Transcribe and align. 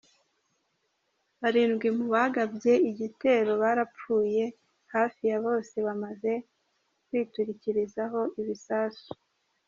Barindwi 1.41 1.87
mu 1.97 2.05
bagabye 2.13 2.73
igitero 2.89 3.51
barapfuye 3.61 4.43
hafi 4.93 5.21
ya 5.31 5.37
bose 5.45 5.75
bamaze 5.87 6.31
kwiturikirizaho 7.07 8.21
ibisasu. 8.41 9.09